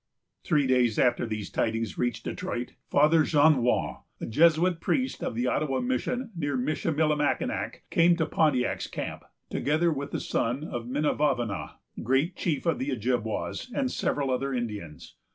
Three 0.43 0.65
days 0.65 0.97
after 0.97 1.27
these 1.27 1.51
tidings 1.51 1.95
reached 1.95 2.23
Detroit, 2.23 2.73
Father 2.89 3.21
Jonois, 3.23 4.01
a 4.19 4.25
Jesuit 4.25 4.79
priest 4.81 5.21
of 5.23 5.35
the 5.35 5.45
Ottawa 5.45 5.79
mission 5.79 6.31
near 6.35 6.57
Michillimackinac, 6.57 7.83
came 7.91 8.15
to 8.15 8.25
Pontiac's 8.25 8.87
camp, 8.87 9.21
together 9.51 9.93
with 9.93 10.09
the 10.09 10.19
son 10.19 10.63
of 10.63 10.87
Minavavana, 10.87 11.73
great 12.01 12.35
chief 12.35 12.65
of 12.65 12.79
the 12.79 12.89
Ojibwas, 12.89 13.71
and 13.75 13.91
several 13.91 14.31
other 14.31 14.51
Indians. 14.51 15.17